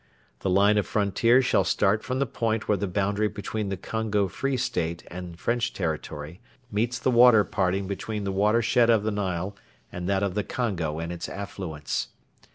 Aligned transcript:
The 0.39 0.49
line 0.49 0.79
of 0.79 0.87
frontier 0.87 1.43
shall 1.43 1.63
start 1.63 2.03
from 2.03 2.17
the 2.17 2.25
point 2.25 2.67
where 2.67 2.75
the 2.75 2.87
boundary 2.87 3.27
between 3.27 3.69
the 3.69 3.77
Congo 3.77 4.27
Free 4.27 4.57
State 4.57 5.03
and 5.11 5.39
French 5.39 5.73
territory 5.73 6.41
meets 6.71 6.97
the 6.97 7.11
water 7.11 7.43
parting 7.43 7.85
between 7.85 8.23
the 8.23 8.31
watershed 8.31 8.89
of 8.89 9.03
the 9.03 9.11
Nile 9.11 9.55
and 9.91 10.09
that 10.09 10.23
of 10.23 10.33
the 10.33 10.43
Congo 10.43 10.97
and 10.97 11.11
its 11.13 11.29
affluents. 11.29 12.07